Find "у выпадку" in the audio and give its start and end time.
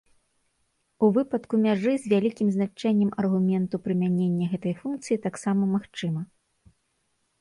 1.07-1.59